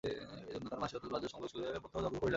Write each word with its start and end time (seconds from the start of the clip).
এজন্য 0.53 0.65
তাহার 0.69 0.81
মাসির 0.83 0.95
অত্যন্ত 0.97 1.13
লজ্জা 1.15 1.27
ও 1.29 1.31
সংকোচ 1.33 1.49
সুচরিতাকে 1.51 1.79
প্রত্যহ 1.83 1.99
দগ্ধ 2.03 2.15
করিতে 2.15 2.25
লাগিল। 2.25 2.29